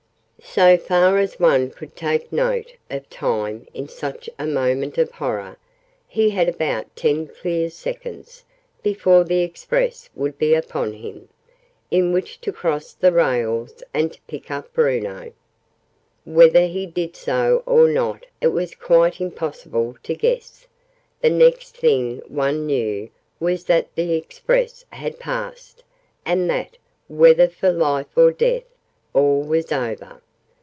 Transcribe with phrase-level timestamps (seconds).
[0.43, 5.55] So far as one could take note of time in such a moment of horror,
[6.07, 8.43] he had about ten clear seconds,
[8.81, 11.29] before the Express would be upon him,
[11.91, 15.31] in which to cross the rails and to pick up Bruno.
[16.25, 20.65] Whether he did so or not it was quite impossible to guess:
[21.21, 23.09] the next thing one knew
[23.39, 25.83] was that the Express had passed,
[26.25, 26.77] and that,
[27.07, 28.65] whether for life or death,
[29.13, 30.19] all was over.